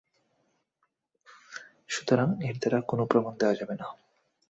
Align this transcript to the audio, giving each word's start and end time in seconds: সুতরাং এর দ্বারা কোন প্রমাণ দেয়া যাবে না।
সুতরাং 1.89 2.29
এর 2.41 2.55
দ্বারা 2.57 2.79
কোন 2.81 2.99
প্রমাণ 3.05 3.33
দেয়া 3.37 3.55
যাবে 3.55 3.75
না। 3.75 3.87